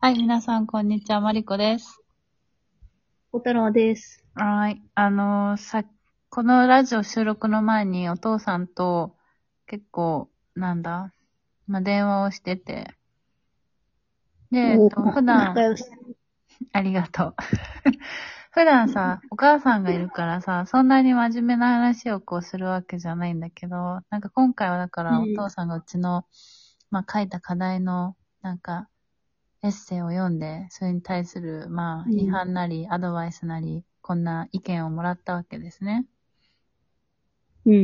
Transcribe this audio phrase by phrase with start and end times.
[0.00, 1.20] はい、皆さん、こんにちは。
[1.20, 2.00] マリコです。
[3.32, 4.22] 小太郎です。
[4.34, 4.82] はい。
[4.94, 5.84] あのーさ、
[6.30, 9.16] このラジオ収録の前にお父さんと
[9.66, 11.12] 結構、なんだ、
[11.66, 12.94] まあ、電話をしてて。
[14.50, 15.84] で、えっと、普段仲、良し。
[16.72, 17.34] ありがとう。
[18.52, 26.24] 普段さ、お母さんがいるからさ、そんなに真面目な話をこうするわけじゃないんだけど、なんか今回はだからおうん父さんがうちの、
[26.90, 28.88] まあ書いた課題の、なんか、
[29.62, 36.06] エッセイを読んで、それに対する、まあ、うん批判なり、アドバイスなり、こんな意見をもらったわけですね。
[37.66, 37.76] うんう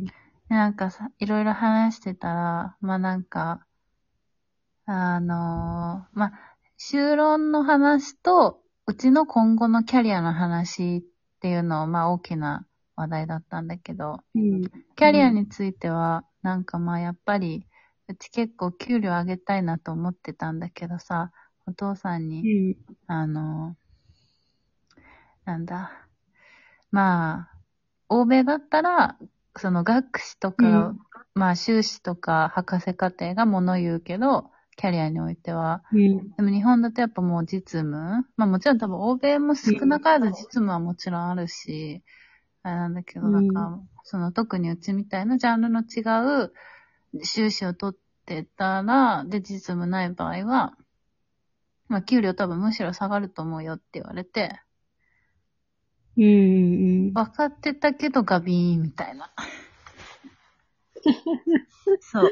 [0.00, 3.66] んでなんかさ、いろいろ話してたら、まあなんか、
[4.86, 6.32] あのーまあ、
[6.76, 11.02] 修論の話と、うちの今後のキャリアの話っ
[11.40, 12.66] ていうのを、まあ大きな
[12.96, 14.54] 話題だったんだけど、うん。
[14.54, 14.62] うん。
[14.96, 17.66] キャリアについては、なんかまあやっぱり、
[18.10, 21.32] うち結構給料上げたいなと思ってたんだけどさ、
[21.66, 22.76] お父さんに、うん。
[23.06, 23.76] あの、
[25.44, 26.06] なんだ。
[26.90, 27.58] まあ、
[28.08, 29.16] 欧米だったら、
[29.56, 30.98] その学士とか、うん
[31.34, 35.82] まあ修士とか博士課程が物言うけど、キャリアにおいては。
[35.92, 36.30] うん。
[36.36, 42.02] でも日本だとやっぱもう実務まあもちろん多分欧米も少なからず実務はもちろんあるし、
[42.62, 46.00] あれなんだけど、なんか、その特にうちみたいなジャンルの違
[46.44, 46.52] う
[47.22, 50.76] 修士を取ってたら、で実務ない場合は、
[51.88, 54.60] まあ給料多分むしろ下がると思うよって言われて、
[56.16, 56.26] うんう
[57.10, 57.12] ん。
[57.12, 59.32] 分かってたけどガビーンみたいな。
[62.00, 62.30] そう。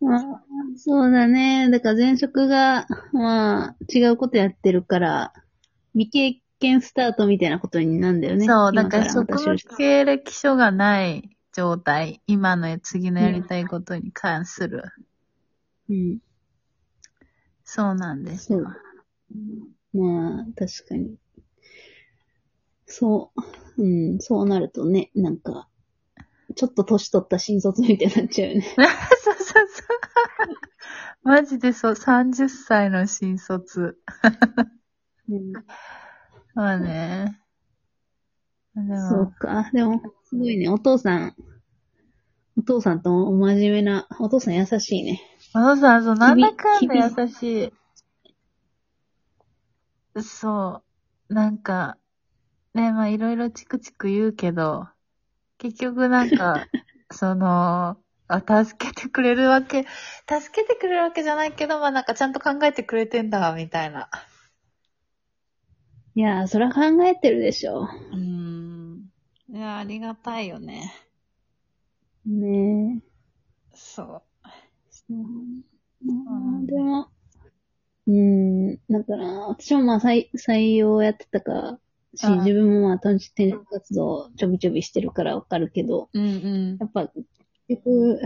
[0.00, 0.42] まあ、
[0.76, 1.68] そうだね。
[1.70, 5.32] だから前職が、まあ、違うことやってるから、
[5.92, 8.46] 未経験スタートみたいなことになるんだよね。
[8.46, 14.84] そう、だから今職務経歴書がない状態、今の次のやりたいことに関する。
[15.88, 16.18] うん。
[17.64, 18.70] そうなんですそうよ。。
[19.92, 21.16] まあ、確かに。
[22.86, 23.32] そ
[23.76, 23.82] う。
[23.82, 25.68] うん、そうなるとね、なんか、
[26.56, 28.62] ちょっと年取った新卒みたいになっちゃうよね。
[29.24, 29.66] そうそうそう。
[31.22, 33.98] マジでそう、30歳の新卒。
[35.28, 35.52] うん、
[36.54, 37.40] まあね。
[38.74, 39.70] でそうも、か。
[39.72, 40.68] でも、すごいね。
[40.68, 41.34] お父さん、
[42.56, 45.20] お父さんとお真面目な、お父さん優しいね。
[45.54, 47.72] お父さん、そう、なんだかんだ優しい。
[50.22, 50.82] そ
[51.28, 51.34] う。
[51.34, 51.98] なんか、
[52.74, 54.88] ね、まあいろいろチクチク言うけど、
[55.58, 56.68] 結局なんか、
[57.12, 57.96] その、
[58.28, 59.86] あ、助けてくれるわけ、
[60.28, 64.08] 助けてくれるわけじゃないけど、まあなんかちゃんと考えてくれてんだ、みたいな。
[66.14, 67.82] いやー、そりゃ考えてるでしょ。
[67.82, 68.39] うーん。
[69.52, 70.92] いや、ありがたいよね。
[72.24, 73.02] ね
[73.74, 74.22] そう。
[74.46, 74.50] え。
[74.90, 75.16] そう
[76.06, 77.08] まあでも、
[78.06, 81.80] うん、だから、私もまあ採採用やってたか
[82.14, 86.76] し、うん自分もまあ転職活動ちょびちょびしてるからわかるけど、うんうん。
[86.78, 87.08] やっぱ、
[87.66, 88.20] 結局、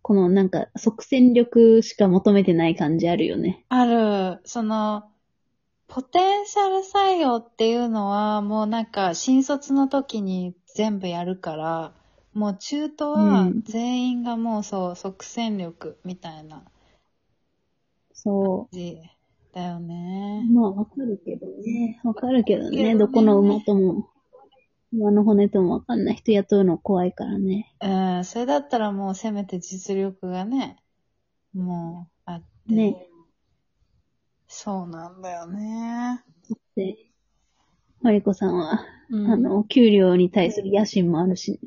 [0.00, 3.64] このなんか即戦力しか求めてない感じあるよね。
[3.68, 5.10] ある、その、
[5.94, 11.92] ポテンシャル採用っていうのは、もうなんか、新卒の時に全部やるから、
[12.32, 16.64] もう中途はうん全員がもうそう、即戦力みたいな
[18.12, 18.98] そ字
[19.52, 20.52] だよねう。。
[20.52, 22.00] まあわかるけどね。
[22.02, 22.76] わかるけどね。
[22.76, 24.08] けどねどこの馬とも、
[24.92, 27.72] 馬の骨ともわかんない人雇うの怖いからね。
[27.80, 30.82] うん、それだったらもうせめて実力がね、
[31.54, 32.74] もうあって。
[32.74, 33.06] ね。
[34.56, 36.22] そうなんだよね。
[36.76, 36.96] で、
[38.02, 41.58] マリコさんは、うん、あの、給料に対する野心もあるし、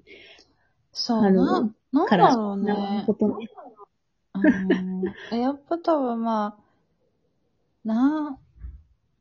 [0.93, 2.73] そうな、なんだろうね。
[2.73, 3.49] なることね。
[4.35, 5.03] うん
[5.33, 6.63] えやっぱ多分まあ、
[7.83, 8.39] な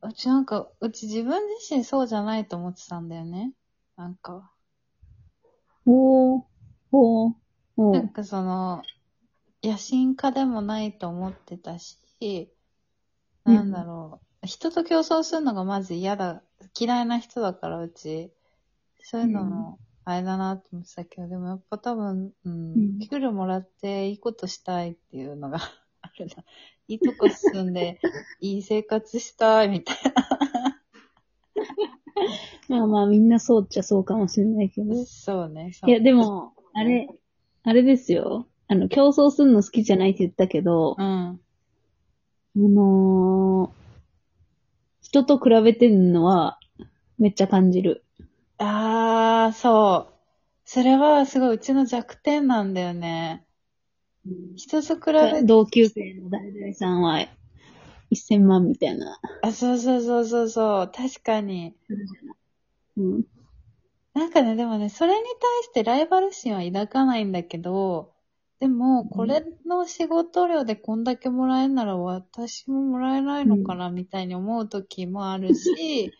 [0.02, 3.52] うちなんか、うち自分自身そうじゃないと思ってたんだよね。
[3.96, 4.52] なんか。
[5.84, 6.42] おー、
[6.92, 7.34] おー、
[7.76, 7.94] おー。
[7.94, 8.82] なんかその、
[9.64, 11.98] 野心家でもないと思ってたし、
[13.52, 14.46] なんだろう。
[14.46, 16.42] 人と競争するのがまず嫌だ。
[16.78, 18.30] 嫌いな人だから、うち。
[19.02, 25.58] そういうのも、あれだなと思ってたけど、でもやっぱ多分、うん、うん給料もらっていいことしたいっていうのが
[26.02, 26.44] あるな。
[26.88, 28.00] いいとこ住んで、
[28.40, 29.96] いい生活したいみたい
[32.68, 34.94] まあまあみんなそうっちゃそうかもしれないけど。
[34.94, 35.04] な。
[35.04, 35.72] そうね。
[35.86, 37.08] いや、でも、あれ、
[37.64, 38.46] あれですよ。
[38.68, 41.40] あの、競争するの好きじゃないって言ったけど、うん。
[42.56, 43.86] あのー
[45.02, 46.58] 人と比べてんのは、
[47.18, 48.04] めっちゃ感じる。
[48.58, 50.14] あー、そう。
[50.64, 53.46] それはすごいうちの弱点なんだよね。
[54.56, 57.24] 人と比べて、同級生の誰々さんは、
[58.12, 59.20] 1000万みたいな。
[59.42, 60.92] あ、そうそうそうそうそう。
[60.92, 61.76] 確かに。
[62.96, 63.24] うん。
[64.14, 68.15] なんかね、でもね、それに対してライバル心は抱かないんだけど、
[68.58, 76.12] でも、これの仕事量でこんだけもらえるなら私ももらえないのかな、みたいに思う時もあるし、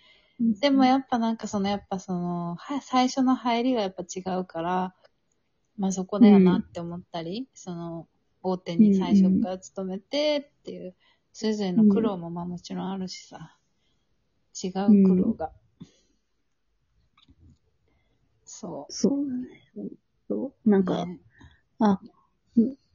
[0.61, 4.95] でもやっぱなんかその、やっぱその、は最初の入りがやっぱ違うから、
[5.79, 8.07] まあそこだよなって思ったり、その、
[8.43, 10.95] 大手に最初から勤めてっていう、
[11.33, 13.57] それぞれの苦労もまあもちろんあるしさ、
[14.63, 14.73] 違う
[15.05, 15.53] 苦労が。
[18.45, 19.49] そそうだね。
[20.29, 20.71] そう。
[20.71, 20.85] なんう。
[20.85, 21.19] か、ね
[21.81, 22.16] あ、うん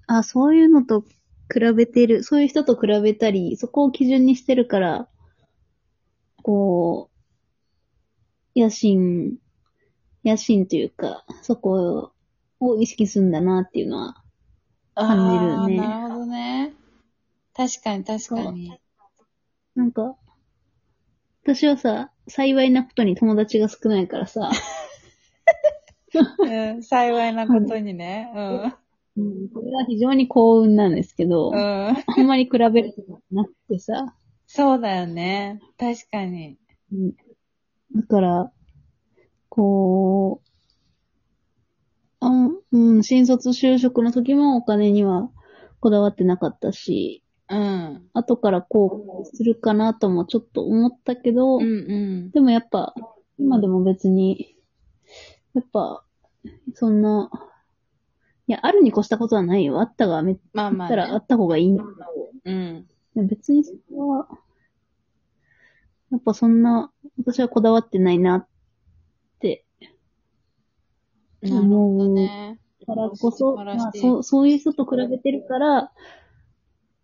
[0.07, 5.07] あ、そういうのと比べてる、そういう人と比べたり、そこを基準にしてるから、
[6.43, 7.09] こ
[8.55, 9.37] う、野心、
[10.25, 12.11] 野心というか、そこ
[12.59, 14.23] を意識するんだなっていうのは、
[14.95, 16.73] 感じるよねなるほどね。
[17.55, 18.79] 確かに確かに。
[19.75, 20.15] なんか、
[21.43, 24.51] 私はさ、幸いなことに友達が少ないからさ、
[26.39, 28.29] うん、幸いなことにね。
[29.17, 31.55] うん、これは非常に幸運なんですけど、うん。
[31.55, 31.95] うん。
[31.97, 34.15] あんまり比べることなくてさ、
[34.47, 35.61] そうだよね。
[35.77, 36.57] 確かに。
[36.91, 37.13] うん
[37.93, 38.51] だから、
[39.49, 40.47] こう、
[42.21, 45.29] あんうん、新卒就職の時もお金には
[45.81, 48.09] こだわってなかったし、うん。
[48.13, 51.65] 後からこうするかなともちょっと思ったけど、うんう
[52.27, 52.31] ん。
[52.31, 52.93] でもやっぱ、
[53.37, 54.55] 今でも別に、
[55.53, 56.03] やっぱ、
[56.75, 57.29] そんな、
[58.47, 59.79] いや、あるに越したことはないよ。
[59.79, 61.17] あったがめ、まあまあ、あったらあね。
[61.17, 62.87] った方がいいんだけど、うん。
[63.27, 64.27] 別にそれは、
[66.11, 68.47] やっぱそんな、私はこだわってないなっ
[69.39, 69.65] て、
[71.41, 72.59] なるほどね。
[72.85, 75.91] からこそ、まあ、そう、そういう人と比べてるから、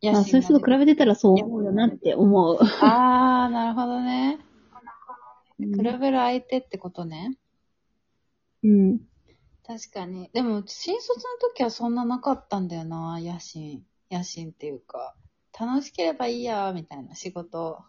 [0.04, 2.58] 野まあ、そういう人と比べてたらそう思うよなって思う。
[2.62, 4.40] ああ、なるほどね。
[4.40, 4.48] うん
[5.60, 7.36] 比べる相手ってことね。
[8.64, 9.00] うん。
[9.68, 10.30] 確かに。
[10.32, 13.86] でも、新卒の時はそんななかったんだよな、野心。
[14.10, 15.14] 野心っていうか。
[15.60, 17.84] 楽しければいいや、みたいな仕事。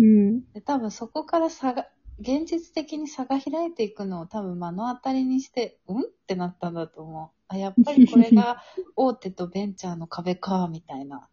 [0.00, 0.40] うん。
[0.52, 1.88] で、多分そこから差が、
[2.18, 6.02] 現実的に差が開いていくのを多分目の当たりにして、うん？
[6.02, 7.30] ってなったんだと思う。
[7.46, 8.60] あ、やっぱりこれが
[8.96, 11.28] 大手とベンチャーの壁か、みたいな。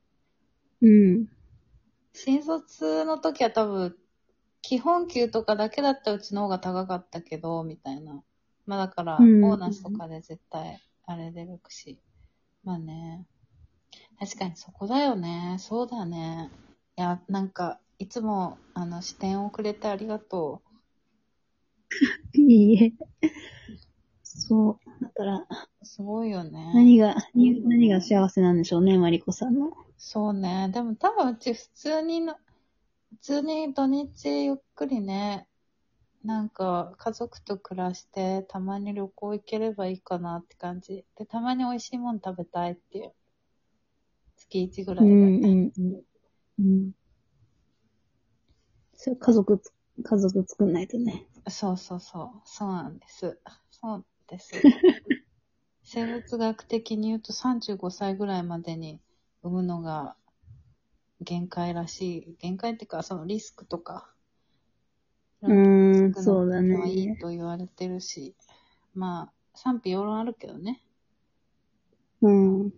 [0.81, 1.27] うん。
[2.13, 3.97] 新卒の時は多分、
[4.61, 8.23] 基本給とかだけだったらうちの方が高かったけど、みたいな。
[8.69, 11.97] まあだから、ボうんーナスとかで絶対、あれ出るし。
[12.63, 13.25] まあね。
[14.19, 15.55] 確かにそこだよね。
[15.59, 16.51] そうだね。
[16.95, 20.61] いや、なんか、いつも、あの、視点をくれてありがと
[22.33, 22.93] いいえ。
[24.23, 25.03] そう。
[25.03, 25.47] だから、
[25.81, 25.85] う。
[25.85, 26.75] すごいよね。
[26.75, 29.71] 何が、に何が幸せなんでしょうね、マリコさんの。
[29.97, 30.69] そうね。
[30.73, 35.48] でも多分うち普通にの、普通に土日ゆっくりね、
[36.23, 41.05] なんか家族と暮らして、たまに旅行行ければいいかなって感じ。
[41.15, 43.13] で、たまに美味しいもの食べたいっていう。
[44.35, 45.13] 月1ぐらいで。
[45.13, 46.03] うん、うん、うん。
[46.59, 46.91] うん。
[48.93, 49.73] それ家族つ、
[50.03, 51.25] 家族作んないとね。
[51.47, 52.41] そうそうそう。
[52.43, 53.39] そうなんです。
[53.71, 54.51] そうです。
[55.83, 58.99] 生物学的に言うと35歳ぐらいまでに
[59.41, 60.15] 産むのが
[61.21, 62.35] 限界らしい。
[62.39, 64.13] 限界っていうか、そのリスクとか。
[65.41, 67.17] うーん、少なそうだいのはいいね。
[67.17, 68.35] と言われてるし。
[68.93, 70.81] まあ、賛否両論あるけどね。
[72.21, 72.73] うん。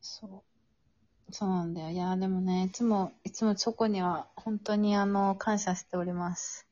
[0.00, 1.32] そう。
[1.32, 1.90] そうなんだよ。
[1.90, 6.66] いや、でもね、いつも、いつもチョコには本当にあの、感謝しております。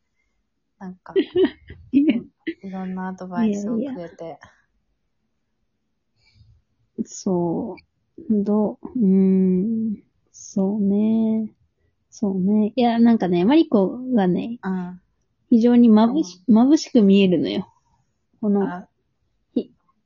[0.78, 1.14] なんか、
[1.92, 4.38] いろんなアドバイスをくれて。
[7.04, 7.76] そ
[8.18, 8.42] う。
[8.44, 10.02] どう、うーん。
[10.32, 11.52] そうね。
[12.10, 12.72] そうね。
[12.76, 15.00] いや、なんかね、マリコがね、うん。
[15.50, 17.72] 非常に眩し、眩しく見えるのよ。
[18.40, 18.88] この、あ、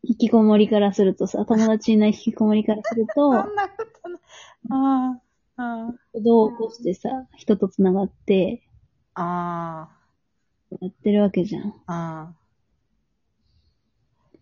[0.02, 4.20] 引きこもりからするとさ、 友達いない引きこもりからすると、そんなことない。
[4.70, 5.20] あ
[5.56, 8.62] あ、あ行動を起こしてさ、人と繋がって、
[9.14, 9.88] あ、
[10.80, 11.75] やってるわけじゃん。
[11.87, 12.35] ああ。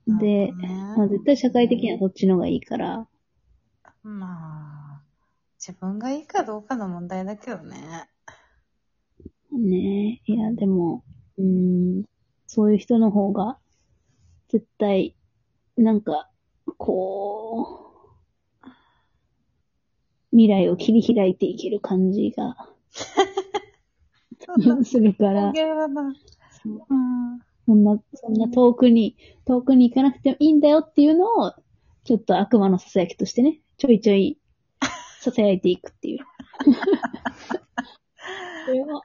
[0.06, 3.06] で、なるまあ、ほどね絶対社会的にはそっちの方がいいから、
[4.02, 5.02] まあ、
[5.58, 8.08] 自分がいいかどうかの問題だけどね。
[9.52, 11.04] ねえ、いや、でも、
[11.38, 12.04] うーん、
[12.46, 13.58] そういう人の方が、
[14.48, 15.14] 絶対、
[15.76, 16.28] なんか、
[16.76, 17.92] こ
[18.62, 18.68] う、
[20.30, 22.56] 未来を切り開いていける感じが
[24.84, 25.52] するから。
[27.64, 31.52] そんな、そんな遠くに、遠くに行かなくてもいいんだよっていうのを、
[32.04, 34.38] ちょっと悪魔の囁きとしてね、ちょいちょい、
[35.22, 36.20] 囁いていくっていう。
[38.66, 39.02] それは、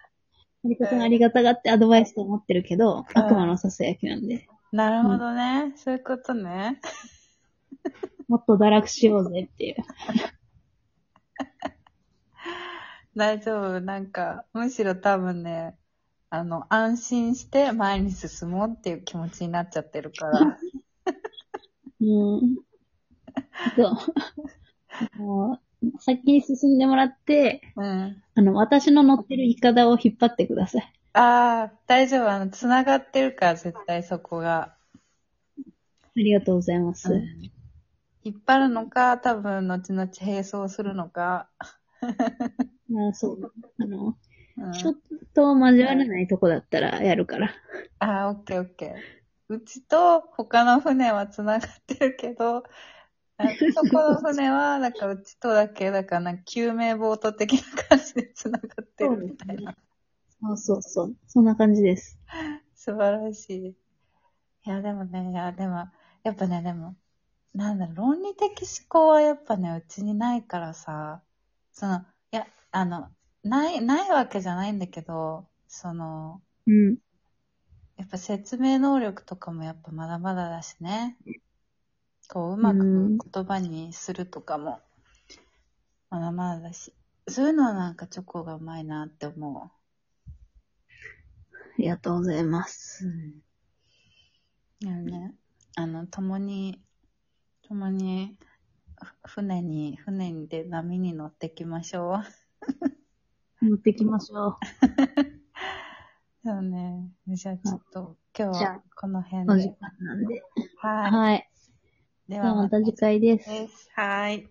[0.66, 5.74] ありがたがありがたがってアドバイスと思ってるけど、うん悪魔のささやきなんで、なるほどね。
[5.76, 6.80] そういうことね。
[8.28, 9.76] もっと堕落しようぜっていう。
[13.16, 13.82] 大丈夫。
[13.82, 15.78] なんか、むしろ多分ね、
[16.32, 20.58] あの、安心して前に進もうっていう気持ちになっちゃってるから。
[22.02, 22.58] うん。
[23.76, 23.98] そ
[25.18, 25.22] う。
[25.22, 25.60] もう、
[26.00, 28.24] 先に進んでもらって、うん。
[28.36, 30.94] あの、私の乗ってるイカダを引っ張ってください。
[31.14, 32.32] ああ、大丈夫。
[32.32, 34.76] あの、繋がってるから、絶対そこが。
[35.60, 35.64] あ
[36.16, 37.12] りがとうございます。
[37.12, 37.52] うん
[38.26, 41.50] 引っ張るのか、多分、後々並走するのか。
[42.90, 43.54] まあ、そう。
[43.80, 44.18] あの、
[44.58, 44.96] うん、ちょっ
[45.34, 47.52] と交わらないとこだったらやるから。
[48.00, 49.54] ああ、オッケーオッケー。
[49.54, 52.64] うちと他の船は繋がってるけど、あ
[53.74, 59.76] そこの船は、なんかうちとだけ、だからなんか救命ボート的な感じで繋がってるみたいな。
[60.42, 61.16] そうそうそう。
[61.28, 62.18] そんな感じです。
[62.76, 63.68] 素晴らしい。
[64.66, 65.88] いや、でもね、いや、でも、
[66.24, 66.96] やっぱね、でも、
[67.54, 71.22] なんだろう、論理的思考はやっぱね、うちにないからさ、
[71.72, 72.00] その、
[72.32, 73.10] いや、あの、
[73.44, 76.98] ない、ないわけじゃないんだけど、その、うん。
[77.98, 81.18] やっぱ説明能力とかもやっぱまだまだだしね。
[82.34, 84.80] こう、うまくうん言葉にするとかも、
[86.10, 86.92] まだまだだし。
[87.28, 89.72] そういうのはなんかチョコがうまいなって思あ
[91.78, 93.06] りがとうございます。
[93.06, 94.88] う。
[94.88, 95.06] うん。
[95.06, 95.36] ね、
[95.76, 96.82] あの、共に、
[97.68, 98.36] 共に、
[99.24, 102.24] ふ船に、船にで波に乗ってきましょう。
[103.64, 104.58] 持ってきましょう。
[106.44, 107.12] そうね。
[107.28, 109.54] じゃあちょっと、今日はこの辺で。
[109.54, 110.44] お時間なんで。
[110.78, 111.12] はい。
[111.12, 111.53] はい。
[112.28, 113.50] でではまた次回です。
[113.50, 113.90] です。
[113.96, 114.50] はい。